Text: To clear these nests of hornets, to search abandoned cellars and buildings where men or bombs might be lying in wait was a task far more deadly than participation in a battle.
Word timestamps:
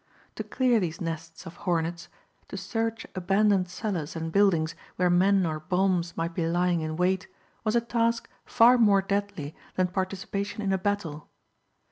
To 0.33 0.43
clear 0.43 0.79
these 0.79 0.99
nests 0.99 1.45
of 1.45 1.57
hornets, 1.57 2.09
to 2.47 2.57
search 2.57 3.05
abandoned 3.13 3.69
cellars 3.69 4.15
and 4.15 4.31
buildings 4.31 4.73
where 4.95 5.11
men 5.11 5.45
or 5.45 5.59
bombs 5.59 6.17
might 6.17 6.33
be 6.33 6.47
lying 6.47 6.81
in 6.81 6.95
wait 6.95 7.27
was 7.63 7.75
a 7.75 7.81
task 7.81 8.27
far 8.43 8.79
more 8.79 9.03
deadly 9.03 9.55
than 9.75 9.89
participation 9.89 10.63
in 10.63 10.73
a 10.73 10.79
battle. 10.79 11.29